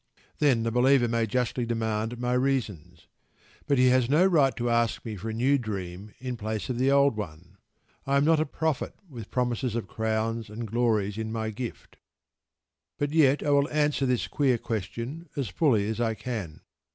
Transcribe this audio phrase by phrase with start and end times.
[0.39, 3.05] Then, the believer may justly demand my reasons.
[3.67, 6.79] But he has no right to ask me for a new dream in place of
[6.79, 7.59] the old one.
[8.07, 11.97] I am not a prophet, with promises of crowns and glories in my gift.
[12.97, 16.61] But yet I will answer this queer question as fully as I can.